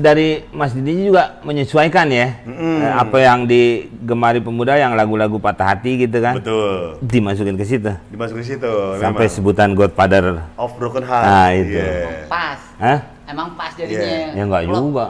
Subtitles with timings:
[0.00, 6.00] dari Mas Didi juga menyesuaikan ya eh, apa yang digemari pemuda yang lagu-lagu patah hati
[6.00, 6.98] gitu kan Betul.
[7.00, 8.72] dimasukin ke situ Dimasukin situ.
[8.98, 9.34] sampai memang.
[9.36, 11.24] sebutan Godfather Of Broken Heart.
[11.24, 11.76] Ah, itu.
[11.76, 12.26] Iya.
[12.26, 12.58] Pas.
[12.80, 12.98] Hah?
[13.28, 14.34] Emang pas jadinya.
[14.34, 15.06] ya enggak juga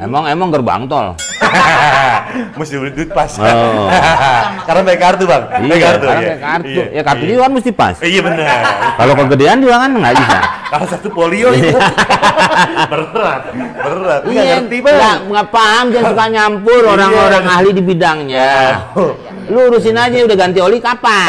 [0.00, 1.12] emang emang gerbang tol
[2.52, 3.26] Mesti beli duit pas.
[3.34, 3.90] Oh.
[4.66, 5.50] Karena pakai kartu, Bang.
[5.50, 6.04] Pakai iya kartu.
[6.06, 6.36] karena iya.
[6.38, 6.84] kartu Iya.
[6.88, 7.30] ya kartu Iya.
[7.32, 8.46] juga kan mesti pas Iya benar.
[8.94, 10.38] kalau kegedean juga kan nggak bisa
[10.70, 11.74] Kalau satu polio itu
[12.86, 13.42] berat,
[13.82, 14.20] berat.
[14.22, 14.94] Nggak Iya, ngerti bang.
[14.94, 16.90] nggak nggak paham jangan suka nyampur Iya.
[16.92, 18.50] orang-orang ahli di bidangnya.
[19.48, 21.26] Lu urusin aja udah ganti oli kapan?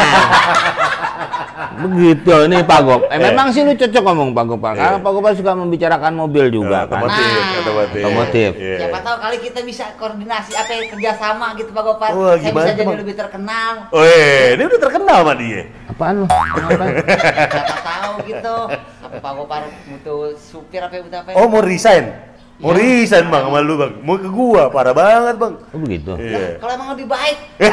[1.78, 3.00] Begitu ini Pak Gop.
[3.04, 3.24] Eh, Iya.
[3.26, 4.72] memang sih lu cocok ngomong Pak Gopal.
[4.74, 7.00] Karena Pak Gopal suka membicarakan mobil juga kan.
[7.00, 7.58] Otomotif, Nah.
[7.58, 8.02] otomotif.
[8.02, 8.50] Otomotif.
[8.54, 8.76] Iya.
[8.78, 12.10] Siapa tahu kali kita bisa koordinasi apa ya, kerjasama gitu Pak Gopar.
[12.12, 13.72] Wah, Saya bisa jadi lebih terkenal.
[13.90, 15.62] Weh, ini udah terkenal sama dia.
[15.86, 16.26] Apaan lu?
[16.28, 18.56] Siapa tahu gitu.
[19.02, 21.30] Apa Pak Gopar butuh supir apa butuh apa?
[21.34, 22.32] Oh, mau resign?
[22.56, 23.02] Mau Iya.
[23.02, 23.92] resign bang sama lu bang?
[24.00, 25.54] Mau ke gua, parah banget bang.
[25.66, 26.14] Oh begitu.
[26.14, 26.62] Iya.
[26.62, 27.36] Kalau emang lebih baik.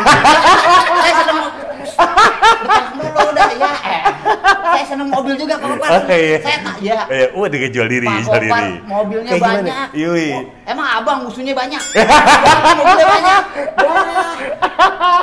[4.89, 5.87] seneng mobil juga Pak Gopar.
[5.87, 6.37] Oh, iya.
[6.41, 6.99] Saya tak ya.
[7.07, 8.73] Eh, wah dia jual diri, Pak jual diri.
[8.83, 9.87] mobilnya Kayak banyak.
[9.93, 10.29] Yui.
[10.65, 11.81] Emang abang musuhnya banyak.
[12.77, 13.43] mobilnya banyak.
[13.79, 14.37] Wah.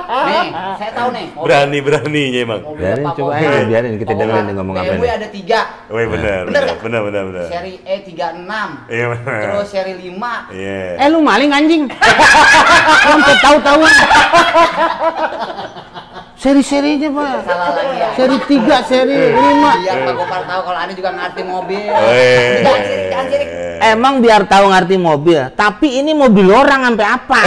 [0.07, 1.27] Nih, saya tahu nih.
[1.35, 2.61] mobil- Berani beraninya emang.
[2.63, 5.13] Pak coba aja, biarin kita dengerin ngomong apa BMW nih.
[5.13, 5.61] ada tiga.
[5.89, 7.47] Weh benar, benar, benar, benar, benar.
[7.49, 8.53] Seri E36.
[8.87, 9.41] Iya benar.
[9.43, 10.55] Terus seri 5.
[10.55, 10.81] Iya.
[11.03, 11.83] Eh lu maling anjing.
[13.07, 13.83] Sampai tahu-tahu.
[16.47, 17.43] Seri-serinya Pak.
[17.43, 18.09] Salah lagi ya.
[18.15, 19.83] Seri 3, seri 5.
[19.83, 21.91] Biar Pak Gopar tahu kalau Anda juga ngerti mobil.
[21.91, 22.63] Weh.
[22.63, 23.49] Jangan sirik, jangan sirik.
[23.77, 27.41] Emang biar tahu ngerti mobil, tapi ini mobil orang sampai apa?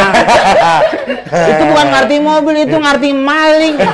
[1.50, 3.75] itu bukan ngerti mobil, itu ngerti maling.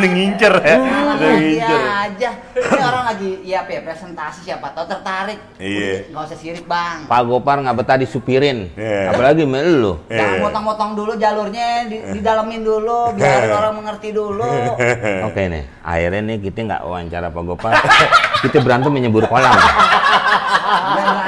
[0.00, 0.76] Ngincer ya.
[0.76, 1.80] Alah, Dia iya ngincer.
[1.80, 2.30] aja.
[2.52, 5.38] Ini orang lagi ya apa ya, presentasi siapa tahu tertarik.
[5.56, 6.12] Iya.
[6.12, 7.08] Enggak usah sirik, Bang.
[7.08, 9.16] Pak Gopar nggak betah disupirin, Iya.
[9.16, 9.92] apalagi sama lu.
[10.12, 10.42] Jangan Iya.
[10.44, 14.48] motong-motong dulu jalurnya, di, didalemin dulu, biar orang mengerti dulu.
[15.28, 17.74] Oke nih, akhirnya nih kita nggak wawancara Pak Gopar,
[18.42, 19.54] kita berantem menyebur kolam.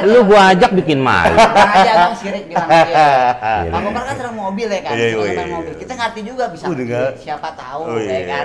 [0.02, 1.34] lu gua ajak bikin malu.
[1.38, 2.86] Aja dong sirik bilang dia.
[2.86, 3.70] Iya.
[3.70, 5.44] Pak Gopar kan sering mobil ya kan, Iya, iya, iya.
[5.46, 5.72] mobil.
[5.76, 7.10] Kita ngerti juga bisa Udah nggak?
[7.18, 8.44] siapa tahu Oh iya, ya kan.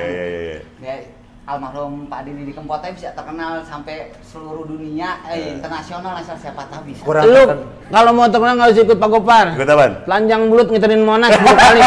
[1.47, 1.79] Iya, iya, iya.
[1.87, 6.91] Almarhum Pak Didi di Kempotnya bisa terkenal sampai seluruh dunia, eh, internasional asal siapa tahu
[6.91, 7.07] bisa.
[7.07, 7.43] Kurang Lu
[7.87, 9.47] kalau mau terkenal nggak usah ikut Pak Gopar.
[9.55, 9.93] Ikut apaan?
[10.03, 11.81] Telanjang bulut ngiterin Monas dua kali.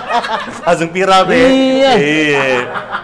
[0.66, 1.38] Langsung viral deh.
[1.38, 1.92] Iya.
[1.94, 2.42] Iya.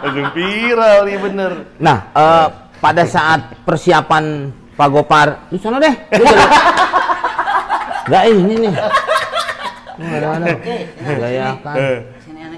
[0.03, 1.53] Langsung viral, iya bener.
[1.79, 2.47] Nah, eh,
[2.83, 5.95] pada saat persiapan Pak Gopar, di sana deh.
[8.11, 8.75] Nggak ini nih.
[9.95, 10.47] Ada mana?
[10.59, 10.77] Oke,
[11.23, 11.77] Gaya kan.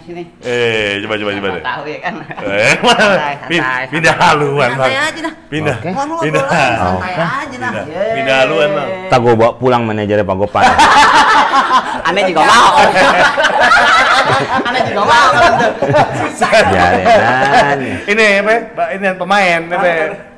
[0.06, 2.14] Eh, Sini eh, coba coba coba tahu ya kan.
[2.46, 2.72] Eh,
[3.90, 4.86] pindah haluan bang.
[4.86, 5.34] Santai aja dah.
[5.50, 5.76] Pindah,
[6.22, 6.44] pindah.
[6.46, 7.72] santai aja nah.
[8.14, 8.36] Pindah.
[8.46, 8.88] Haluan, Bang.
[9.10, 10.62] Tak gua bawa pulang manajernya Pak Gopar.
[12.06, 12.70] Aneh juga mau.
[14.70, 15.28] Aneh juga mau.
[16.36, 16.82] Aja.
[18.06, 18.52] Ini apa?
[18.76, 19.86] Ba- Ini yang pemain, apa?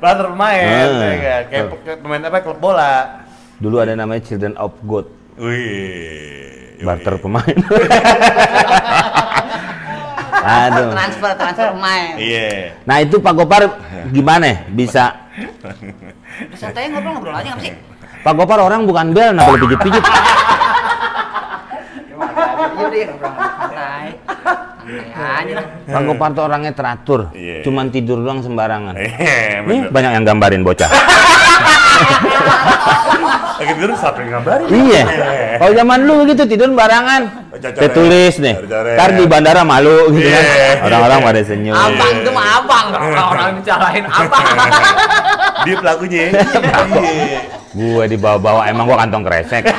[0.01, 1.01] Barter pemain, Hmm.
[1.05, 1.43] ya kan?
[1.45, 2.37] kayak pe- kayak pemain apa?
[2.41, 3.21] Klub bola.
[3.59, 5.05] Dulu ada namanya Children of God,
[5.37, 6.68] Wih.
[6.79, 7.55] Barter pemain.
[10.39, 10.95] Aduh.
[10.95, 12.15] Transfer transfer pemain.
[12.15, 12.71] Iya.
[12.87, 13.67] Nah itu Pak Gopar
[14.09, 14.57] gimana ya?
[14.71, 15.03] bisa?
[16.55, 17.73] Santai ngobrol-ngobrol aja nggak sih?
[18.23, 20.03] Pak Gopar orang bukan bel, kenapa lu pijit-pijit?
[24.89, 25.61] Iya.
[25.85, 27.61] Pak Gopar tuh orangnya teratur, Iya.
[27.61, 28.97] cuman tidur doang sembarangan.
[28.97, 30.89] Iya, Nih banyak yang gambarin bocah.
[33.59, 34.67] Lagi tidur siapa yang ngabarin?
[34.71, 35.03] iya.
[35.59, 37.21] Kalau zaman dulu gitu tidur sembarangan.
[37.51, 37.75] Coret-coret.
[37.75, 38.55] Saya tulis nih.
[38.55, 38.95] Coret-coret.
[38.95, 40.43] Ntar di bandara malu gitu kan.
[40.43, 40.79] Iya.
[40.87, 41.75] Orang-orang pada senyum.
[41.75, 44.45] Abang itu mah abang, orang dicarain abang.
[45.67, 46.23] Dia pelakunya.
[46.31, 47.39] Iya.
[47.69, 49.67] Gue dibawa-bawa emang gua kantong kresek.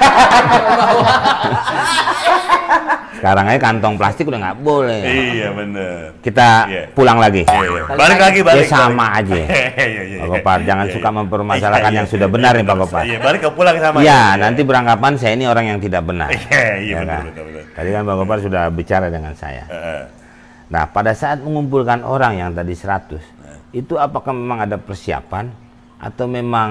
[3.10, 5.02] Sekarang aja kantong plastik udah nggak boleh.
[5.04, 6.16] Iya bener.
[6.18, 6.82] Kita Iya.
[6.90, 7.44] pulang lagi.
[7.44, 7.82] Iya, iya.
[7.90, 8.66] Balik lagi, Ya balik.
[8.66, 9.18] sama balik.
[9.20, 9.34] aja.
[9.50, 10.18] Iya, iya, iya.
[10.20, 13.02] Pak Gopar, jangan suka mempermasalahkan yang sudah benar nih Pak Iya, Gopar.
[13.04, 13.98] Iya, balik ke pulang sama.
[14.00, 16.28] Iya, nanti beranggapan saya ini orang yang tidak benar.
[16.30, 16.40] Iya,
[16.78, 17.24] iya, Ya benar, kan?
[17.26, 17.64] benar, benar.
[17.70, 19.64] Tadi kan Pak Gopar sudah bicara dengan saya.
[19.66, 20.02] Heeh.
[20.70, 23.58] Nah, pada saat mengumpulkan orang yang tadi 100, Nah.
[23.70, 25.50] itu apakah memang ada persiapan
[25.98, 26.70] atau memang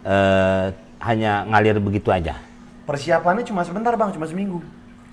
[0.00, 0.64] eh,
[1.00, 2.36] hanya ngalir begitu aja?
[2.84, 4.60] Persiapannya cuma sebentar bang, cuma seminggu.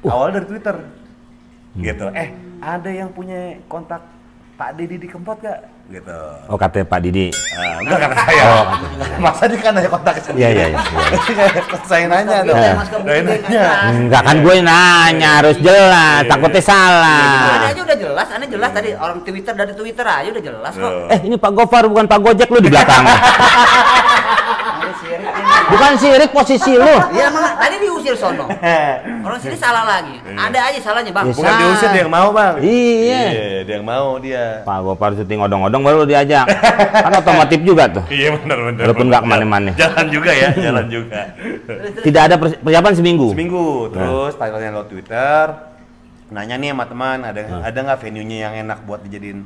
[0.06, 0.14] Uh.
[0.14, 0.76] Awal dari Twitter.
[0.78, 1.82] Hmm.
[1.82, 2.06] Gitu.
[2.14, 2.30] Eh,
[2.62, 4.06] ada yang punya kontak
[4.56, 5.76] Pak Deddy di Kempot gak?
[5.86, 6.18] Gitu.
[6.50, 7.30] Oh, kata Pak Didi.
[7.54, 8.44] Ah, enggak kata saya.
[8.50, 8.64] Oh.
[9.22, 10.42] Masa dia kan nanya kontak sendiri.
[10.42, 10.80] Iya, iya, iya.
[10.82, 11.62] iya.
[11.92, 12.58] saya nanya dong.
[12.58, 13.62] Iya, Mas Kebuki Saya nanya.
[13.62, 13.92] kan.
[13.94, 16.30] Enggak kan gue nanya harus jelas, Iya.
[16.32, 17.70] takutnya salah.
[17.70, 20.90] aja udah jelas, aneh jelas tadi orang Twitter dari Twitter aja udah jelas kok.
[20.90, 21.06] Loh.
[21.14, 23.06] Eh, ini Pak Gopar bukan Pak Gojek lu di belakang.
[25.66, 26.86] Bukan sirik posisi lu.
[27.10, 28.46] Iya emang tadi diusir sono.
[29.26, 30.16] Orang sini salah lagi.
[30.28, 31.26] Ada aja salahnya bang.
[31.28, 31.60] Bukan Bisa.
[31.60, 32.54] diusir dia yang mau bang.
[32.60, 33.22] Iya.
[33.64, 34.62] dia yang mau dia.
[34.62, 36.46] Pak Gopar syuting odong-odong baru diajak.
[36.94, 38.04] Kan otomotif juga tuh.
[38.16, 38.84] Iya benar benar.
[38.86, 39.72] Walaupun nggak ke mana-mana.
[39.76, 41.20] Jalan juga ya, jalan juga.
[42.06, 43.28] Tidak ada pers- persiapan seminggu.
[43.34, 43.92] Seminggu, Nah.
[43.92, 45.46] terus tanya lewat Twitter,
[46.28, 47.62] nanya nih sama teman, ada Nah.
[47.64, 49.44] ada nggak venue-nya yang enak buat dijadiin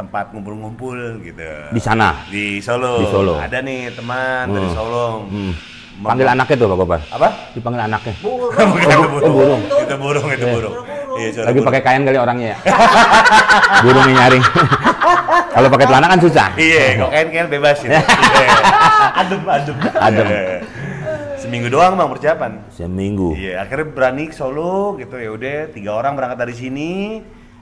[0.00, 1.44] tempat ngumpul-ngumpul gitu.
[1.68, 2.24] Di sana.
[2.26, 3.04] Di Solo.
[3.04, 3.36] Di Solo.
[3.36, 4.74] Ada nih teman dari Hmm.
[4.74, 5.08] Solo.
[5.28, 5.52] Hmm.
[6.00, 7.00] Panggil anaknya tuh Pak Gopar.
[7.12, 7.28] Apa?
[7.52, 8.14] Dipanggil anaknya.
[8.24, 9.32] Bukan itu burung.
[9.36, 9.60] burung.
[9.68, 10.54] Itu burung, itu Iya.
[10.56, 10.74] burung.
[11.10, 11.68] Iya, suara Lagi burung.
[11.68, 12.58] pakai kain kali orangnya ya.
[13.84, 14.44] Burung nyaring.
[15.54, 16.48] Kalau pakai celana kan susah.
[16.54, 17.92] Iya, kok kain kain bebas itu.
[18.40, 18.56] Iya.
[19.14, 19.76] adem, adem.
[19.92, 20.26] Adem.
[20.26, 20.58] Iya.
[21.36, 22.52] Seminggu doang bang persiapan.
[22.70, 23.36] Seminggu.
[23.36, 27.20] Iya, akhirnya berani ke Solo gitu ya udah tiga orang berangkat dari sini.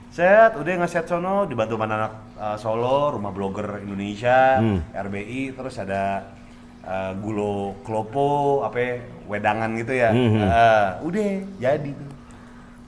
[0.09, 4.81] Set, udah ngeset sono dibantu sama anak uh, Solo, rumah blogger Indonesia, Hmm.
[4.89, 6.33] RBI, terus ada
[6.81, 8.93] uh, Gulo Klopo, apa ya,
[9.29, 10.09] wedangan gitu ya.
[10.09, 10.41] Hmm.
[10.41, 11.29] Uh, udah
[11.61, 11.91] jadi.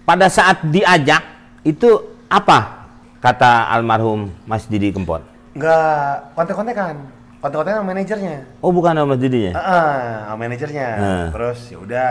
[0.02, 1.22] Pada saat diajak
[1.62, 2.90] itu apa
[3.22, 5.22] kata almarhum Mas Didi Kempot?
[5.54, 7.06] Nggak kontek-kontekan,
[7.38, 8.36] kontek-kontekan sama manajernya.
[8.66, 9.52] Oh bukan sama Mas Didinya?
[9.62, 9.94] Heeh,
[10.26, 10.88] sama manajernya.
[10.98, 11.28] Nah.
[11.30, 12.10] Terus ya udah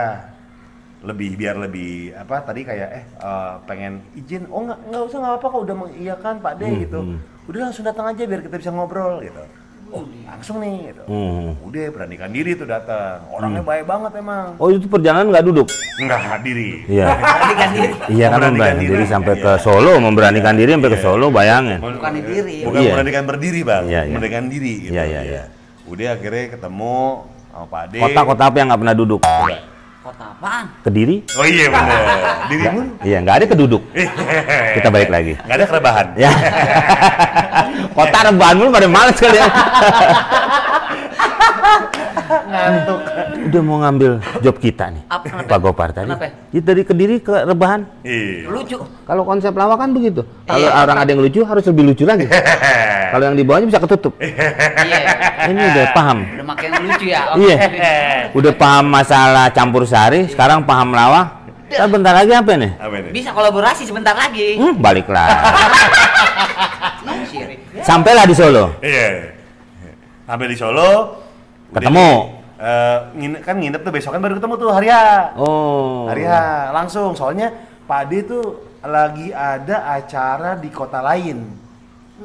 [1.01, 5.35] lebih biar lebih apa tadi kayak eh eh, pengen izin oh nggak nggak usah nggak
[5.35, 7.17] apa kok udah mengiyakan Pak D Hmm, gitu hmm.
[7.47, 9.41] udah langsung datang aja biar kita bisa ngobrol gitu
[9.89, 11.57] oh langsung nih gitu Hmm.
[11.59, 15.67] udah beranikan diri tuh datang orangnya baik banget emang Oh itu perjalanan nggak duduk?
[15.97, 17.05] nggak diri Iya.
[17.11, 17.93] Beranikan diri.
[18.07, 18.91] Iya kan Memberanikan diri.
[18.93, 19.43] diri sampai Iya.
[19.43, 21.03] ke Solo, memberanikan diri sampai ke Iya.
[21.03, 21.79] Solo, bayangin.
[21.81, 22.57] Bukan diri.
[22.61, 22.87] bukan Iya.
[22.87, 24.01] memberanikan berdiri bang Iya, iya.
[24.07, 25.43] memberanikan diri gitu Iya, iya, iya.
[25.83, 26.95] udah akhirnya ketemu
[27.49, 29.21] sama Pak D Kota-kota apa yang nggak pernah duduk?
[30.01, 30.65] Kota apaan?
[30.81, 31.21] Kediri?
[31.37, 32.01] oh iya bener
[32.49, 33.81] dirimu Iya, nggak ada keduduk.
[34.75, 35.33] Kita balik lagi.
[35.37, 36.31] nggak ada kerebahan Ya.
[37.97, 39.47] Kota rebahan mulu pada males kali ya.
[42.41, 42.99] ngantuk
[43.41, 45.03] Udah mau ngambil job kita nih.
[45.05, 45.43] Apa?
[45.43, 46.07] Pak Gopar tadi.
[46.07, 46.27] Kenapa?
[46.49, 47.83] Ya, dari Kediri ke rebahan.
[48.01, 48.77] iya Lucu.
[49.03, 50.23] Kalau konsep lawak kan begitu.
[50.45, 50.77] Kalau Iya.
[50.79, 52.25] orang ada yang lucu harus lebih lucu lagi.
[53.11, 54.15] Kalau yang di bawahnya bisa ketutup.
[54.17, 55.03] Iya.
[55.51, 56.17] Ini udah paham.
[56.23, 57.21] Udah makin lucu ya.
[57.35, 57.55] Iya.
[58.31, 61.43] Udah paham masalah campur sari, sekarang paham lawak.
[61.71, 62.71] Ntar bentar lagi apa nih?
[62.75, 64.59] apa ini Bisa kolaborasi sebentar lagi.
[64.59, 65.27] Hmm, baliklah.
[67.01, 67.57] Nah, sirik.
[67.81, 68.77] Sampailah di Solo.
[68.77, 69.33] Iya.
[70.29, 71.17] Sampai di Solo.
[71.73, 72.09] Ketemu.
[72.61, 74.97] Eh, ngine- kan nginep tuh besok kan baru ketemu tuh hari H.
[75.33, 76.05] Oh.
[76.05, 76.33] Hari H
[76.77, 77.17] langsung.
[77.17, 77.49] Soalnya
[77.89, 78.43] Pak D tuh
[78.85, 81.41] lagi ada acara di kota lain.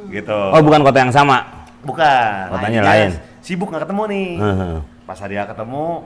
[0.06, 0.38] Gitu.
[0.52, 1.42] Oh, bukan kota yang sama.
[1.80, 2.50] bukan.
[2.50, 3.10] Kotanya Nah, lain.
[3.14, 4.30] dia Sibuk nggak ketemu nih.
[4.42, 4.76] Heeh.
[5.06, 6.02] Pas hari ketemu,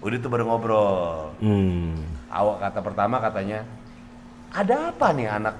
[0.00, 1.36] udah tuh baru ngobrol.
[1.36, 2.00] Hmm.
[2.26, 3.60] Awak kata pertama katanya,
[4.48, 5.54] ada apa nih anak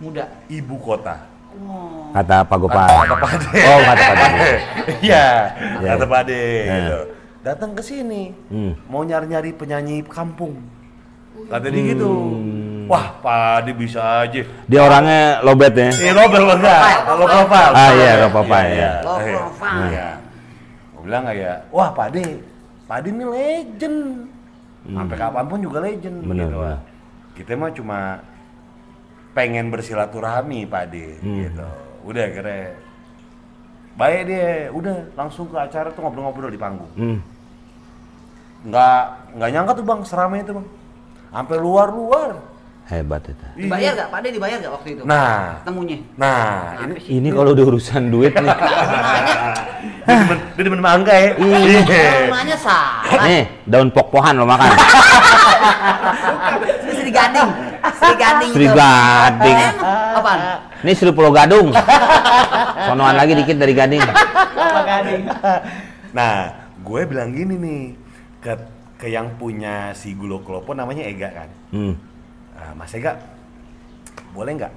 [0.00, 0.24] Muda.
[0.48, 1.20] ibu kota?
[1.54, 2.08] Oh.
[2.10, 2.88] Kata Pak Gopar.
[3.04, 3.44] Kata Pak D.
[3.62, 4.40] Oh, kata Pak D.
[5.04, 5.26] Iya,
[5.78, 5.88] Iya.
[5.94, 6.32] kata Pak D.
[6.32, 6.74] Iya.
[6.74, 7.00] gitu.
[7.44, 8.72] Datang ke sini, Hmm.
[8.88, 10.56] mau nyari-nyari penyanyi kampung.
[11.44, 12.08] Kata dia gitu.
[12.84, 12.92] Hmm.
[12.92, 14.40] Wah, Pak D bisa aja.
[14.44, 15.88] Dia orangnya lobet ya.
[15.88, 16.80] Eh, lo belum enggak?
[17.16, 17.72] Lo profile.
[17.72, 18.92] Ah, iya, low profile, Iya, iya.
[19.00, 19.32] Low iya.
[19.40, 19.80] profile.
[19.88, 20.08] Iya.
[20.92, 22.08] Gue bilang kayak, wah Pak
[22.84, 23.98] Pak D ini legend.
[24.84, 26.16] Sampai kapan pun juga legend.
[26.20, 26.28] Hmm.
[26.28, 26.58] Bener, gitu.
[26.60, 26.78] bener.
[27.34, 27.98] Kita mah cuma
[29.32, 30.94] pengen bersilaturahmi Pak D,
[31.24, 31.36] Hmm.
[31.48, 31.66] gitu.
[32.04, 32.76] Udah akhirnya
[33.96, 36.92] baik dia, udah langsung ke acara tuh ngobrol-ngobrol di panggung.
[36.94, 37.18] Hmm.
[38.68, 39.04] Nggak
[39.40, 40.68] nggak nyangka tuh bang, seramai itu bang.
[41.32, 42.53] Sampai luar-luar.
[42.84, 43.44] Hebat itu.
[43.56, 44.08] Dibayar gak?
[44.12, 45.02] Pak De dibayar gak waktu itu?
[45.08, 45.96] Nah, Ketemunya.
[46.20, 46.94] nah ini?
[47.16, 48.44] Ini kalau udah urusan duit nih.
[50.54, 51.32] dia demen, mangga ya.
[51.40, 52.28] Iya.
[52.28, 53.24] Namanya salah.
[53.24, 54.68] Nih, daun pok-pohan lo makan.
[56.92, 57.50] Sri Gading.
[57.96, 58.50] Sri Gading.
[58.52, 58.66] Sri.
[58.68, 59.56] Gading.
[59.56, 59.72] Eh,
[60.20, 60.38] Apaan?
[60.84, 61.72] Ini Sri Pulau Gadung.
[62.84, 64.04] Sonoan lagi dikit dari Gading.
[66.12, 66.36] Nah,
[66.84, 67.80] gue bilang gini nih
[68.44, 68.52] ke
[69.00, 71.48] ke yang punya si Gulo Klopo namanya Ega kan.
[71.72, 71.96] Hmm.
[72.54, 73.18] Nah, Mas Ega,
[74.30, 74.72] boleh nggak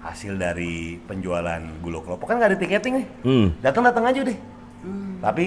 [0.00, 3.06] hasil dari penjualan Gulo Klopo kan nggak ada tiketing nih.
[3.22, 3.46] Hmm.
[3.60, 4.38] Datang datang aja deh.
[5.20, 5.44] Tapi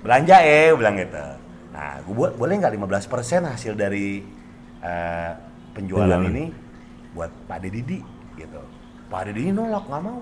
[0.00, 1.24] belanja eh bilang gitu.
[1.74, 3.10] Nah, gue buat boleh nggak 15%
[3.44, 4.22] hasil dari
[4.78, 5.30] eh,
[5.72, 6.30] penjualan Penjualan.
[6.30, 6.44] ini
[7.12, 7.98] buat Pak Deddy
[8.34, 8.60] gitu.
[9.08, 10.20] Pak Deddy nolak nggak mau.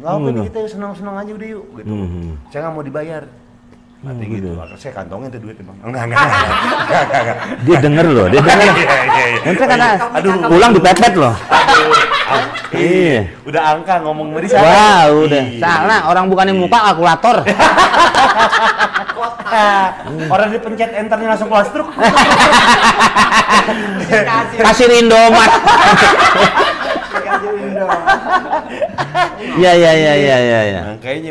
[0.00, 1.90] Nggak apa Hmm, nih kita senang-senang aja udah yuk gitu.
[1.90, 2.32] Hmm.
[2.50, 3.22] Saya nggak mau dibayar.
[4.00, 4.48] Nanti Hmm, gitu.
[4.56, 4.76] gitu.
[4.80, 5.76] Saya kantongin tuh duit bang.
[5.84, 6.24] Enggak enggak.
[6.24, 7.36] enggak, enggak, enggak.
[7.68, 8.68] Dia denger loh, dia denger.
[8.72, 9.40] Iya iya iya.
[9.44, 10.32] Ente kata, Aduh.
[10.48, 11.34] pulang dipepet loh.
[11.36, 11.92] Aduh.
[12.70, 13.20] Iya.
[13.44, 14.56] Udah angka ngomong sama dia.
[14.56, 15.42] Wah, udah.
[15.42, 15.60] Iya.
[15.60, 17.36] Salah, orang bukannya muka kalkulator.
[20.30, 21.88] Orang dipencet enternya langsung keluar struk.
[24.64, 25.52] Kasih Indomaret.
[29.60, 30.60] Iya, iya, iya, iya, iya.
[30.64, 30.80] iya.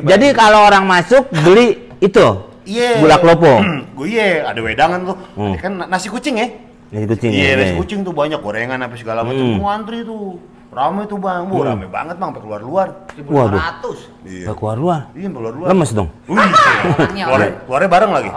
[0.06, 3.02] Jadi kalau orang masuk beli itu Iya.
[3.02, 3.52] Gula klopo.
[3.98, 5.16] Gue iya, ada wedangan tuh.
[5.34, 5.54] Hmm.
[5.58, 6.48] Kan na- nasi kucing ya.
[6.90, 7.80] Nasi kucing Iya, ya, nasi iya.
[7.82, 9.42] kucing tuh banyak gorengan apa segala macam.
[9.42, 9.58] Hmm.
[9.58, 10.38] Mau antri tuh.
[10.70, 12.88] Rame tuh bang, Wah, rame banget bang, sampai keluar-luar.
[13.26, 13.58] Waduh.
[13.58, 14.06] 1500.
[14.22, 14.54] Iya.
[14.54, 15.02] Keluar luar.
[15.18, 15.68] Iya, sampai keluar-luar.
[15.74, 16.10] Lemes dong.
[16.30, 18.30] Wih, Orangnya keluar, keluarnya bareng lagi.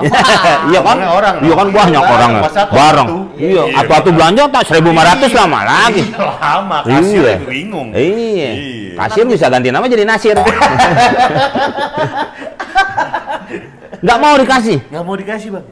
[0.72, 0.96] iya kan?
[1.12, 1.34] Orang.
[1.44, 2.30] Iya kan banyak orang
[2.72, 3.08] Bareng.
[3.36, 6.02] Iya, Iya, atu-atu belanja tak 1500 lama lagi.
[6.08, 7.36] Iya, lama, kasir Iya.
[7.44, 7.88] bingung.
[7.92, 8.48] Iya.
[8.56, 8.92] Iya.
[8.96, 10.36] Kasir bisa ganti nama jadi Nasir.
[14.02, 14.78] Nggak mau dikasih.
[14.90, 15.66] Nggak mau dikasih bang,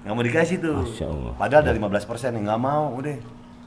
[0.00, 0.76] nggak mau dikasih tuh.
[0.80, 1.32] Masya Allah.
[1.36, 3.16] Padahal dari 15 persen nggak mau, udah.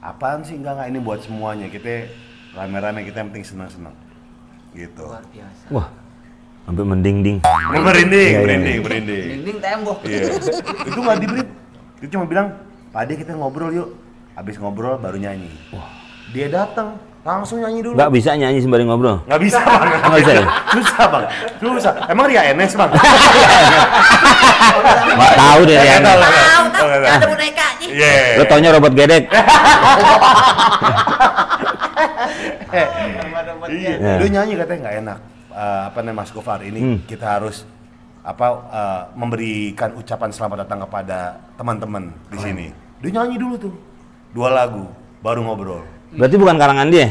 [0.03, 1.69] Apaan sih nggak nggak ini buat semuanya.
[1.69, 2.09] Kita
[2.57, 3.95] rame-rame kita yang penting senang-senang.
[4.73, 5.05] Gitu.
[5.05, 5.63] Luar biasa.
[5.69, 5.88] Wah,
[6.65, 7.38] sampai mending-ding.
[7.45, 8.83] Merinding, Iya, iya, merinding, iya.
[8.83, 9.25] merinding.
[9.29, 9.97] Dinding tembok.
[10.03, 10.21] Iya.
[10.89, 11.41] Itu nggak diberi.
[12.01, 12.47] Dia cuma bilang,
[12.89, 13.89] Pak Ade kita ngobrol yuk.
[14.33, 15.53] Habis ngobrol baru nyanyi.
[16.33, 17.96] Dia datang, langsung nyanyi dulu.
[17.96, 19.24] Nggak bisa nyanyi sembari ngobrol.
[19.24, 20.44] Nggak bisa bang, Nggak bisa ya?
[20.75, 21.24] Susah bang,
[21.63, 21.94] susah.
[22.12, 22.92] Emang Ria NS bang?
[25.15, 25.96] Nggak tahu deh ya.
[26.03, 26.20] Tahu,
[26.74, 27.15] Tahu kan?
[27.15, 27.88] Ada boneka nih.
[27.96, 28.13] Iya.
[28.36, 29.24] Lo taunya robot gedek.
[32.74, 33.96] Iya.
[33.96, 34.13] Iya.
[34.20, 35.20] Dia nyanyi katanya nggak enak.
[35.53, 36.98] Eh, apa namanya Mas Gofar ini Hmm.
[37.06, 37.63] kita harus
[38.25, 42.68] apa eh, memberikan ucapan selamat datang kepada teman-teman di sini.
[43.00, 43.74] Dia nyanyi dulu tuh
[44.34, 44.89] dua lagu
[45.22, 45.86] baru ngobrol.
[46.13, 47.08] Berarti bukan karangan dia.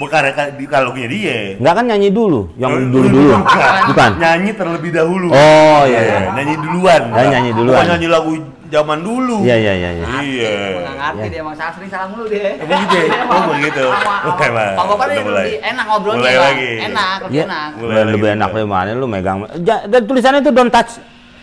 [0.00, 1.36] Bukan ka- di kalau lagunya dia.
[1.60, 3.36] Nggak kan nyanyi dulu, yang dulu-dulu.
[3.36, 3.72] bukan.
[3.92, 4.10] Bukan.
[4.16, 5.28] Nyanyi terlebih dahulu.
[5.28, 6.18] Oh iya iya.
[6.32, 7.02] Nyanyi duluan.
[7.12, 7.76] Oh, nyanyi duluan.
[7.76, 8.32] Bukan nyanyi lagu
[8.70, 9.36] zaman dulu.
[9.44, 9.90] Iya iya iya.
[9.92, 10.06] iya.
[10.24, 10.52] Iya.
[10.72, 12.56] Nggak ngerti dia emang salah sering salah mulu dia.
[12.56, 13.08] Emang gitu ya?
[13.28, 13.84] Oh, begitu.
[13.92, 14.72] Sama- Emang.
[14.72, 14.84] Pak
[15.20, 15.44] mulai.
[15.44, 16.16] lebih enak ngobrolnya.
[16.18, 16.70] Mulai lagi.
[16.80, 17.44] Enak, lebih Iya.
[17.44, 17.68] enak.
[17.76, 19.38] Mulai Lebih, enak mana lu megang.
[19.60, 20.96] Dan tulisannya itu don't touch.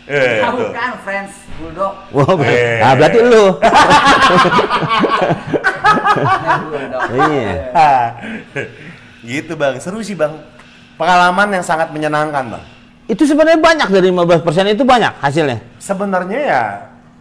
[0.08, 0.72] Eh, Tahu tuh.
[0.72, 1.94] kan, friends bulldog.
[2.10, 2.80] Wah, ber- Eh.
[2.80, 3.44] nah, berarti lu.
[7.14, 7.54] Iya.
[9.24, 10.34] Gitu bang, seru sih bang.
[10.96, 12.64] Pengalaman yang sangat menyenangkan bang.
[13.08, 15.58] Itu sebenarnya banyak dari 15% itu banyak hasilnya.
[15.78, 16.64] Sebenarnya ya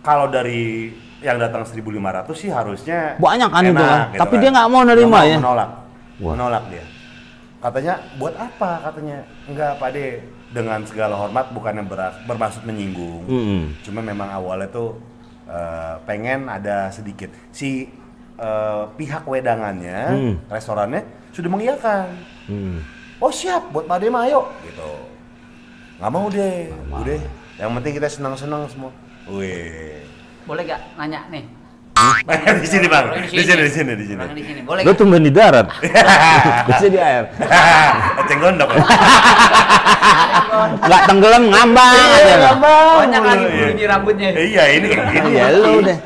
[0.01, 0.91] kalau dari
[1.23, 1.83] yang datang 1.500
[2.37, 4.01] sih harusnya Banyak kan itu enak kan.
[4.07, 5.37] gitu Tapi dia nggak mau nerima mau, ya.
[5.39, 5.71] Menolak,
[6.21, 6.33] Wah.
[6.35, 6.85] menolak dia.
[7.57, 9.19] Katanya buat apa katanya?
[9.49, 10.07] Enggak Pak De,
[10.53, 13.25] dengan segala hormat bukannya ber- bermaksud menyinggung.
[13.27, 13.63] Mm-mm.
[13.83, 15.01] Cuma memang awalnya tuh
[15.47, 17.91] eh, pengen ada sedikit si
[18.37, 20.35] eh, pihak wedangannya, Hmm.
[20.47, 22.07] restorannya sudah mengiyakan.
[22.47, 22.79] Hmm.
[23.17, 24.91] Oh siap, buat Pak De mah ayo gitu.
[25.97, 27.01] Nggak mau deh, mau.
[27.01, 27.21] udah.
[27.57, 28.93] Yang penting kita senang-senang semua.
[29.27, 30.05] Wih.
[30.45, 31.45] Boleh gak nanya nih?
[32.61, 34.21] di sini bang, di sini, di sini, di sini.
[34.29, 34.61] Di sini.
[34.63, 35.01] Boleh Lu gak?
[35.01, 35.65] tumben di darat.
[36.63, 37.25] Biasanya di air.
[38.21, 38.69] Eceng gondok.
[40.79, 42.35] Nggak tenggelam ngambang aja.
[42.37, 42.55] lah.
[43.01, 43.67] Banyak lagi Iya.
[43.67, 44.29] bunyi rambutnya.
[44.31, 45.99] Iya ini, ini Ya lu deh.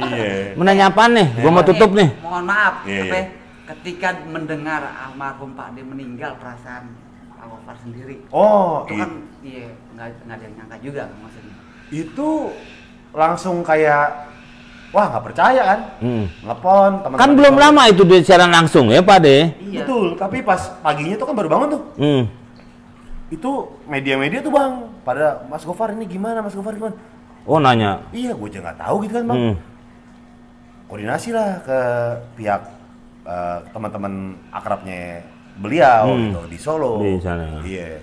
[0.00, 0.56] Iya.
[0.56, 1.26] Mau nanya apaan nih?
[1.36, 2.08] Gua mau tutup nih.
[2.20, 3.20] Mohon maaf, Iya, apa iya.
[3.20, 3.24] ya,
[3.70, 6.94] ketika mendengar almarhum Pak De meninggal perasaan
[7.30, 8.16] Pak Gopar sendiri.
[8.30, 11.54] Oh, itu kan iya nggak nggak ada yang nyangka juga maksudnya.
[11.90, 12.54] itu
[13.10, 14.30] langsung kayak
[14.94, 15.80] wah nggak percaya kan?
[15.98, 16.24] Hmm.
[16.46, 17.16] Ngelepon teman.
[17.18, 19.54] Kan belum lama itu dia siaran langsung ya Pak De.
[19.58, 19.82] Iya.
[19.82, 21.82] Betul, tapi pas paginya tuh kan baru bangun tuh.
[21.98, 22.22] Hmm.
[23.30, 26.98] Itu media-media tuh bang, pada Mas Gofar ini gimana, Mas Gofar gimana?
[27.46, 28.02] Oh nanya.
[28.10, 29.38] Iya, gue aja nggak tahu gitu kan bang.
[29.38, 29.54] Hmm.
[30.90, 31.80] Koordinasi lah ke
[32.34, 32.62] pihak
[33.22, 35.22] eh, teman-teman akrabnya
[35.54, 36.20] beliau Hmm.
[36.26, 36.98] gitu di Solo.
[36.98, 37.62] Di sana.
[37.62, 38.02] Iya.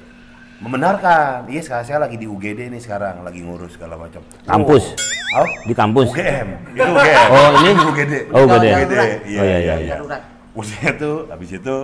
[0.58, 1.46] Membenarkan.
[1.46, 4.24] Iya, sekarang saya lagi di UGD nih sekarang, lagi ngurus segala macam.
[4.42, 4.96] Kampus?
[5.36, 5.44] Oh.
[5.44, 5.50] Oh?
[5.68, 6.08] Di kampus.
[6.10, 6.48] UGM.
[6.74, 7.28] Itu UGM.
[7.30, 7.70] Oh, ini?
[7.76, 8.14] UGD.
[8.32, 8.66] Oh, UGD.
[8.66, 8.94] UGD.
[9.28, 9.94] Iya, Oh, iya, iya, iya.
[10.00, 10.22] Darurat.
[10.56, 11.76] Usia tuh habis itu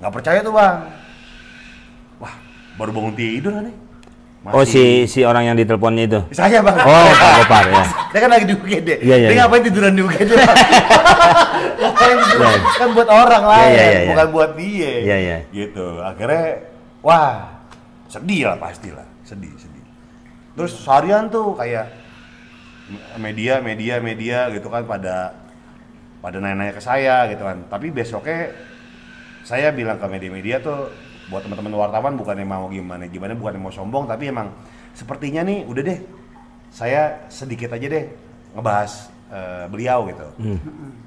[0.00, 0.88] nggak percaya tuh, Bang.
[2.16, 2.34] Wah,
[2.78, 3.76] baru bangun tidur kan nih.
[4.40, 6.20] Oh si si orang yang diteleponnya itu.
[6.32, 6.72] saya bang.
[6.80, 7.84] Oh Pak Gopar ya.
[8.16, 8.88] Dia kan lagi di UGD.
[9.04, 9.40] Iya, iya, Dia iya.
[9.44, 10.30] ngapain tiduran di UGD?
[11.84, 12.56] Ngapain tiduran?
[12.56, 12.72] Iya.
[12.80, 14.08] Kan buat orang lain, iya, iya.
[14.08, 14.92] bukan buat dia.
[15.04, 15.38] Iya, iya.
[15.52, 15.86] Gitu.
[16.00, 16.72] Akhirnya,
[17.04, 17.60] wah,
[18.08, 19.84] sedih lah pasti lah, sedih, sedih.
[20.56, 21.92] Terus seharian tuh kayak
[23.20, 25.36] media, media, media gitu kan pada
[26.24, 27.60] pada nanya-nanya ke saya gitu kan.
[27.68, 28.56] Tapi besoknya
[29.44, 30.88] saya bilang ke media-media tuh
[31.30, 34.50] buat teman-teman wartawan bukan yang mau gimana gimana bukan yang mau sombong tapi emang
[34.92, 35.98] sepertinya nih udah deh
[36.68, 38.04] saya sedikit aja deh
[38.52, 40.26] ngebahas eh, beliau gitu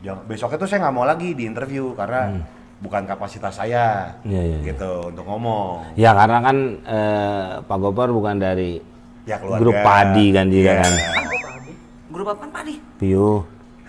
[0.02, 2.42] Jangan- besoknya tuh saya nggak mau lagi di interview karena
[2.80, 4.70] bukan kapasitas saya Iya, iya, iya.
[4.70, 8.78] gitu untuk ngomong Ya karena kan eh, Pak Gopar bukan dari
[9.24, 10.74] ya keluarga grup padi kan dia Iya.
[10.80, 10.92] kan.
[12.10, 12.74] Grup apa Pak De?
[13.00, 13.42] Piu.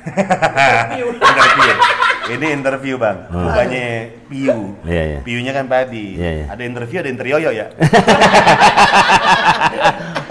[2.27, 3.87] ini interview bang bukannya
[4.27, 5.19] piu Iya, iya.
[5.21, 6.47] piunya kan padi Iya, iya.
[6.49, 7.67] ada interview ada interioyo ya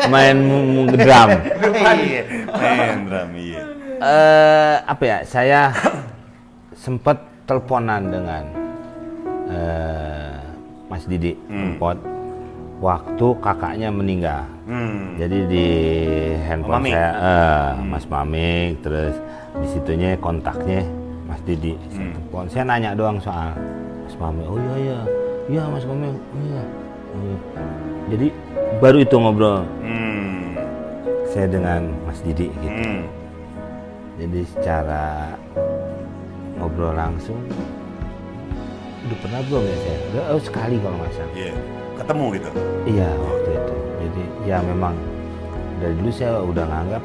[0.04, 0.36] Main
[0.92, 1.30] drum.
[1.80, 2.22] Iya,
[2.52, 3.62] main drum iya
[4.04, 5.18] eh apa ya?
[5.24, 5.72] Saya
[6.76, 8.44] sempat teleponan dengan
[9.48, 10.36] eh,
[10.86, 11.80] Mas Didi Hmm.
[12.84, 14.44] Waktu kakaknya meninggal.
[14.68, 15.16] Hmm.
[15.16, 15.68] Jadi di
[16.44, 16.92] handphone Mamik.
[16.92, 19.16] saya eh, Mas Mamik, terus
[19.56, 20.84] di situnya kontaknya
[21.34, 21.74] Mas Didi.
[21.90, 22.14] Saya Hmm.
[22.14, 22.44] telepon.
[22.46, 23.58] Saya nanya doang soal
[24.06, 24.46] Mas Mamik.
[24.46, 25.00] Oh iya iya,
[25.50, 26.14] iya Mas Mamik.
[26.14, 26.62] Oh iya.
[27.10, 27.38] Oh, iya.
[28.14, 28.28] Jadi
[28.78, 30.54] baru itu ngobrol Hmm.
[31.26, 32.70] saya dengan Mas Didi gitu.
[32.70, 33.02] Hmm.
[34.22, 35.34] Jadi secara
[36.62, 37.42] ngobrol langsung
[39.04, 39.98] udah pernah belum ya saya?
[40.06, 41.34] Udah, oh, sekali kalau nggak salah.
[41.34, 41.54] Iya.
[41.98, 42.50] Ketemu gitu.
[42.86, 43.76] Iya waktu itu.
[44.00, 44.94] Jadi ya memang
[45.82, 47.04] dari dulu saya udah nganggap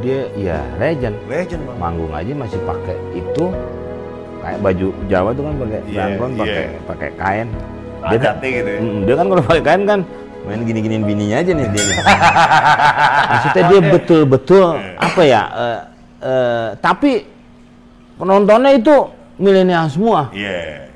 [0.00, 1.16] dia ya legend.
[1.28, 1.76] Legend bang.
[1.78, 3.44] Manggung aja masih pakai itu
[4.40, 6.80] kayak baju Jawa tuh kan pakai Iya, belangkon, pakai iya.
[6.88, 7.48] pakai kain.
[8.00, 8.80] Dia kan, gitu ya.
[8.80, 10.00] Mm, dia kan kalau pakai kain kan
[10.40, 11.84] main gini-giniin bininya aja nih dia.
[13.30, 14.66] Maksudnya dia betul-betul
[14.96, 15.42] apa ya?
[15.52, 15.78] eh,
[16.24, 17.28] eh, tapi
[18.16, 18.94] penontonnya itu
[19.36, 20.32] milenial semua.
[20.32, 20.88] Iya.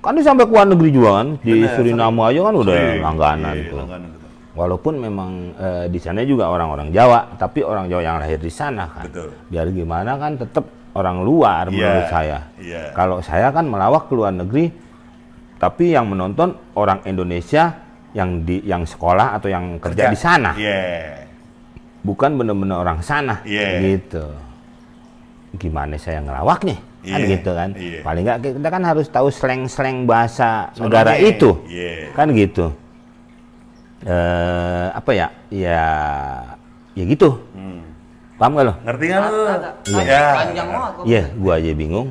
[0.00, 1.28] Kan dia sampai ke luar negeri juga kan.
[1.44, 3.76] Di Suriname aja kan udah Iya, langganan iya, tuh.
[3.76, 4.27] langganan betul.
[4.56, 8.88] Walaupun memang eh, di sana juga orang-orang Jawa, tapi orang Jawa yang lahir di sana
[8.90, 9.06] kan.
[9.06, 9.30] Betul.
[9.46, 10.64] Biar gimana kan tetap
[10.96, 12.38] orang luar Iya, menurut saya.
[12.58, 12.82] iya.
[12.96, 14.72] Kalau saya kan melawak ke luar negeri,
[15.60, 17.76] tapi yang menonton orang Indonesia
[18.16, 21.28] yang di yang sekolah atau yang kerja, di sana, Iya.
[22.02, 23.78] bukan benar-benar orang sana, Iya.
[23.84, 24.24] gitu.
[25.54, 26.76] Gimana saya ngelawaknya?
[26.98, 27.70] Kan Iya, gitu kan.
[27.78, 28.00] iya.
[28.02, 31.62] Paling nggak kita kan harus tahu slang-slang bahasa Sononya, negara itu.
[31.70, 32.10] Iya.
[32.12, 32.74] Kan gitu.
[34.06, 35.26] Eh apa ya?
[35.50, 35.86] Ya
[36.94, 37.42] ya gitu.
[37.54, 37.82] Hmm.
[38.38, 38.74] Paham gak lo?
[38.86, 39.40] Ngerti nggak lu?
[39.50, 39.72] Agak.
[39.90, 40.02] Iya.
[40.06, 40.26] Ya.
[40.94, 41.04] Kok.
[41.10, 42.08] Iya, gua aja bingung.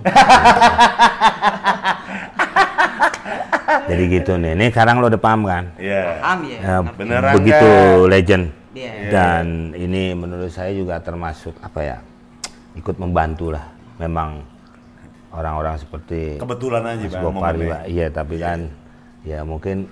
[3.88, 4.52] Jadi gitu nih.
[4.60, 5.72] Nih sekarang lo udah paham kan?
[5.80, 6.20] Iya.
[6.20, 6.58] Paham ya?
[6.60, 6.96] Ngerti.
[7.00, 8.12] Beneran begitu kan?
[8.12, 8.46] legend.
[8.76, 8.92] Iya.
[9.10, 11.98] Dan ini menurut saya juga termasuk apa ya?
[12.76, 13.64] Ikut membantu lah.
[13.98, 14.44] Memang
[15.32, 17.24] orang-orang seperti Kebetulan aja Mas bang.
[17.24, 17.60] Gopar momennya.
[17.64, 17.78] juga.
[17.88, 18.60] Iya, tapi kan
[19.24, 19.88] ya mungkin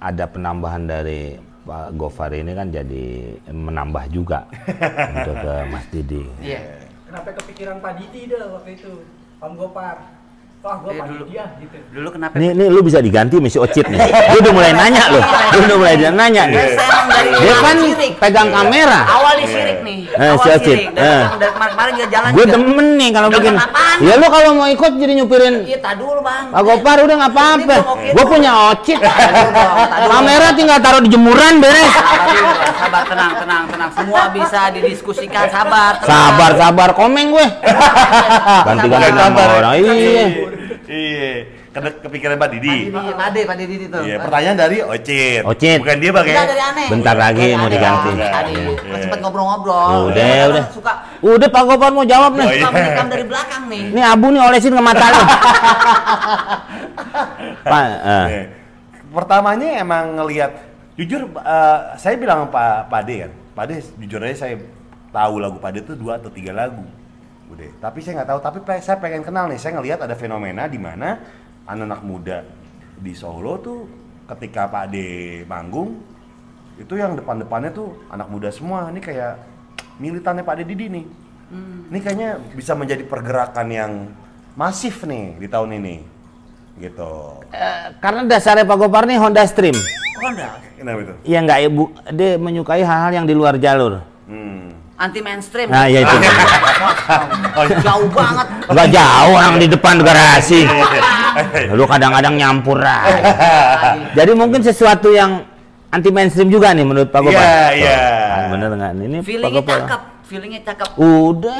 [0.00, 4.46] ada penambahan dari Pak Gofar ini kan jadi menambah juga
[5.14, 6.22] untuk ke Mas Didi.
[6.38, 6.86] Iya.
[7.06, 8.92] Kenapa kepikiran Pak Didi dah waktu itu?
[9.42, 10.15] Om Gopar.
[10.66, 11.24] Wah, gua Eh, Pak dulu.
[11.30, 11.76] Didi ya gitu.
[11.94, 12.34] Dulu kenapa?
[12.42, 14.02] Nih, nih lu bisa diganti misi Ocit nih.
[14.34, 15.22] Dia udah mulai nanya loh.
[15.22, 16.58] Dia udah mulai nanya nih.
[16.58, 17.76] Dari Dia kan
[18.18, 19.00] pegang kamera.
[19.06, 19.98] Awal di sirik nih.
[20.10, 20.78] Eh, Awal si Ocit.
[20.90, 21.22] Dari, Eh.
[21.70, 23.58] kemarin dia jalan Gue demen nih kalau begini.
[24.02, 26.44] Ya lu kalau mau ikut jadi nyupirin Iya, dulu bang.
[26.50, 27.76] Pak Gopar udah nggak apa-apa.
[28.10, 28.26] Gue tuh.
[28.26, 28.98] punya Ocit.
[30.10, 31.94] Kamera tinggal taruh di jemuran beres.
[32.74, 33.90] Sabar tenang, tenang, tenang.
[33.94, 36.02] Semua bisa didiskusikan, sabar.
[36.02, 37.46] Sabar, sabar, komeng gue.
[38.66, 39.74] Ganti-ganti nama orang.
[39.78, 40.55] Iya.
[40.86, 41.30] Iya.
[41.74, 42.76] Kena kepikiran Pak Pak Didi.
[42.88, 43.98] Pak Didi, Pak Didi itu.
[44.00, 45.42] Iya, pertanyaan dari Ocit.
[45.42, 45.78] Ocit.
[45.82, 46.32] Bukan dia bang ya?
[46.32, 46.86] Enggak dari aneh.
[46.88, 48.10] Bentar lagi Dari mau diganti.
[48.16, 48.98] Tadi Iya.
[49.02, 49.90] sempat ngobrol-ngobrol.
[50.08, 50.64] Udah, Kadang udah.
[50.70, 52.46] Suka Udah Pak Gopar mau jawab Oh, nih.
[52.48, 52.62] iya.
[52.62, 53.82] suka menikam dari belakang nih.
[53.92, 55.22] Ini abu nih olesin ke mata lu.
[57.66, 57.84] Pak,
[58.30, 58.44] Nih,
[59.10, 60.52] Pertamanya emang ngelihat
[60.94, 63.32] jujur eh, saya bilang sama Pak Pade kan.
[63.56, 64.54] Pade jujur aja saya
[65.10, 66.84] tahu lagu Pade itu dua atau tiga lagu.
[67.46, 68.40] Udah, tapi saya nggak tahu.
[68.42, 69.58] Tapi saya pengen kenal nih.
[69.60, 71.18] Saya ngelihat ada fenomena di mana
[71.66, 72.38] anak-anak muda
[72.96, 73.78] di Solo tuh
[74.26, 76.00] ketika Pak Ade manggung
[76.76, 78.90] itu yang depan-depannya tuh anak muda semua.
[78.90, 79.34] Ini kayak
[80.02, 81.06] militannya Pak Ade Didi nih.
[81.94, 83.92] Ini kayaknya bisa menjadi pergerakan yang
[84.58, 85.96] masif nih di tahun ini.
[86.76, 87.12] Gitu.
[87.56, 89.72] eh, karena dasarnya Pak Gopar nih Honda Stream.
[90.20, 90.60] Honda.
[90.76, 91.14] Kenapa itu?
[91.24, 94.04] Iya nggak ibu, dia menyukai hal-hal yang di luar jalur.
[94.28, 94.65] Hmm.
[94.96, 95.68] Anti mainstream.
[95.68, 96.16] Nah, ya itu.
[97.56, 97.80] Oh, iya.
[97.80, 98.46] Jauh banget.
[98.68, 100.68] Gak jauh orang di depan garasi.
[101.78, 103.16] Lu kadang-kadang nyampur aja.
[104.12, 105.40] Jadi mungkin sesuatu yang
[105.88, 107.40] anti mainstream juga nih menurut Pak Gopar.
[107.40, 107.96] Iya, iya.
[108.52, 108.92] Bener nggak?
[109.00, 109.78] Ini Pak Gopar.
[109.88, 110.88] cakep, feelingnya cakep.
[111.00, 111.56] Udah,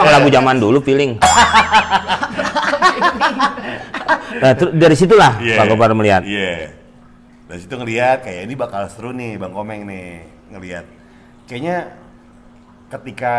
[0.00, 1.20] emang lagu zaman dulu feeling.
[4.40, 5.60] nah, dari situlah Iya.
[5.60, 6.24] Pak Gopar melihat.
[6.24, 6.72] Iya.
[7.48, 10.84] Dari situ ngelihat kayak ini bakal seru nih Bang Komeng nih ngelihat.
[11.44, 11.92] Kayaknya
[12.88, 13.34] ketika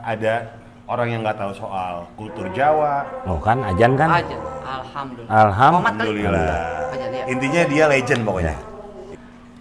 [0.00, 0.56] ada
[0.88, 4.08] orang yang nggak tahu soal kultur Jawa, Oh kan, ajan kan?
[4.20, 4.36] Aja.
[4.64, 5.32] Alhamdulillah.
[5.32, 6.56] Alhamdulillah.
[6.92, 7.24] Ajan, ya.
[7.28, 8.56] Intinya dia legend pokoknya.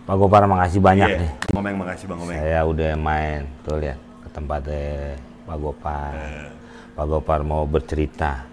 [0.03, 1.19] Pak Gopar makasih banyak Iya.
[1.23, 1.31] nih.
[1.55, 2.35] Komeng makasih Bang Komeng.
[2.35, 5.15] Saya udah main, tuh lihat ke tempatnya
[5.47, 6.11] Pak Gopar.
[6.11, 6.47] Eh.
[6.91, 8.43] Pak Gopar mau bercerita.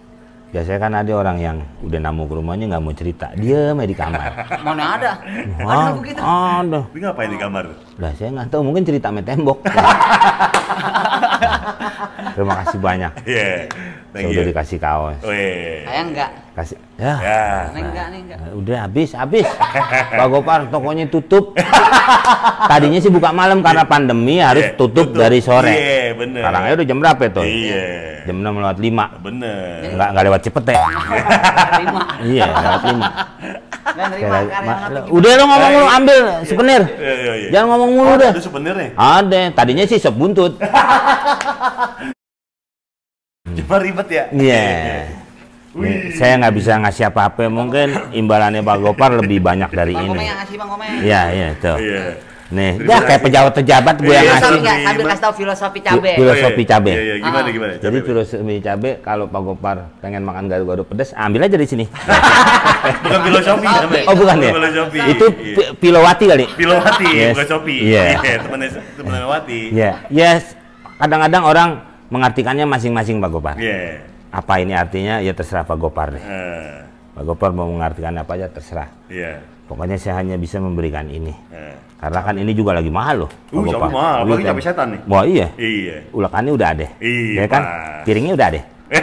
[0.51, 3.95] Biasanya kan ada orang yang udah namu ke rumahnya nggak mau cerita, dia main di
[3.95, 4.35] kamar.
[4.67, 5.11] Mana ada?
[5.63, 6.19] Wah, Ada begitu.
[6.19, 6.81] ada.
[6.91, 7.65] Tapi ngapain di kamar?
[8.03, 9.63] Lah saya nggak tahu, mungkin cerita sama tembok.
[12.35, 13.13] Terima kasih banyak.
[13.27, 13.71] Iya.
[14.11, 14.51] Thank udah you.
[14.51, 15.19] dikasih kaos.
[15.23, 15.87] Weh.
[15.87, 16.31] Saya enggak.
[16.51, 16.77] Kasih.
[16.97, 17.15] Ya.
[17.17, 17.43] Ya.
[17.71, 18.39] Nih enggak, nih enggak.
[18.39, 19.47] Nah, Udah habis, habis.
[20.19, 21.55] Pak Gopar tokonya tutup.
[22.71, 25.71] Tadinya sih buka malam karena pandemi harus Iya, tutup, dari sore.
[25.71, 26.43] Iya, bener.
[26.43, 27.45] Sekarang aja udah jam berapa tuh?
[27.47, 27.85] Iya.
[28.27, 29.23] Jam 6 lewat 5.
[29.23, 29.79] Bener.
[29.89, 30.83] Enggak enggak lewat cepet ya.
[32.31, 32.99] Iya, lewat 5.
[33.91, 35.01] Nggak nerima gimana?
[35.09, 36.83] udah lo ngomong mulu ambil souvenir.
[36.95, 37.49] Iya, iya, iya.
[37.51, 38.31] Jangan ngomong mulu Oh, deh.
[38.31, 38.91] Ada souvenir nih.
[38.93, 40.53] Ada, tadinya sih sop buntut.
[43.71, 44.25] Cuma ribet ya.
[44.35, 44.67] Iya.
[45.79, 50.11] Nih, Saya nggak bisa ngasih apa-apa, mungkin imbalannya Pak Gopar lebih banyak dari Bang ini.
[50.11, 50.91] Komeng yang ngasih Bang Komeng.
[50.99, 51.79] Iya, iya, tuh.
[51.79, 52.03] Iya.
[52.51, 54.43] Nih, Terima ya kayak pejabat-pejabat gue yang Iya, ngasih.
[54.43, 54.75] Filosofi Iya, nggak?
[54.75, 55.11] iya, Sambil gimana?
[55.15, 56.11] kasih tahu filosofi cabe.
[56.19, 56.91] Filosofi cabe.
[56.91, 57.53] Iya, iya, gimana Ah.
[57.55, 57.73] gimana?
[57.79, 61.85] Jadi filosofi cabe kalau Pak Gopar pengen makan gado-gado pedas, ambil aja di sini.
[63.07, 64.05] bukan filosofi namanya.
[64.05, 64.51] Oh bukan ya?
[64.51, 64.99] Filosofi.
[65.07, 65.55] Itu Iya.
[65.55, 66.45] pi- Pilowati kali.
[66.51, 67.31] Pilowati, Yes.
[67.31, 67.77] bukan Sopi.
[67.87, 68.03] Iya.
[68.19, 69.61] temennya temennya Wati.
[69.71, 70.43] Ya, yes.
[70.99, 71.69] Kadang-kadang orang
[72.11, 73.57] mengartikannya masing-masing Pak Gopar.
[73.57, 74.03] Iya.
[74.31, 75.19] Apa ini artinya?
[75.19, 76.23] Ya terserah Pak Gopar deh.
[76.23, 76.75] Eh,
[77.15, 78.91] Pak Gopar mau mengartikan apa aja terserah.
[79.07, 79.43] Iya.
[79.67, 81.31] Pokoknya saya hanya bisa memberikan ini.
[81.55, 81.75] Eh.
[81.97, 83.31] Karena kan ini juga lagi mahal loh.
[83.31, 83.91] Pak Uh, Gopar.
[83.91, 85.01] mahal, apalagi cabai setan nih.
[85.07, 85.47] Wah iya.
[85.55, 85.97] Iya.
[86.11, 86.87] Ulakannya udah ada.
[86.99, 87.63] Iya, Ya kan?
[88.03, 88.61] Piringnya udah ada.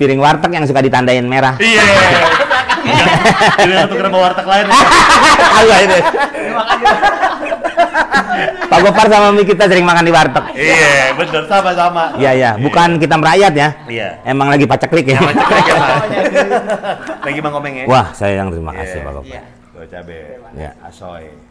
[0.00, 1.54] Piring warteg yang suka ditandain merah.
[1.60, 1.82] Iya.
[3.60, 4.66] Ini untuk kenapa warteg lain.
[8.70, 10.44] Pak Gopar sama Mami kita sering makan di warteg.
[10.54, 12.14] Iya, bener sama-sama.
[12.16, 13.68] Iya ya, bukan kita merayat ya.
[13.90, 14.08] Iya.
[14.22, 15.18] Emang lagi paceklik ya.
[15.20, 15.90] Cek ya, Pak.
[17.26, 17.84] Lagi Bang Komeng ya.
[17.90, 19.06] Wah, saya yang terima kasih Iya.
[19.06, 19.28] Pak Gopar.
[19.34, 19.42] Iya.
[19.90, 20.18] Cabe.
[20.54, 20.70] Iya.
[20.86, 21.49] Asoy.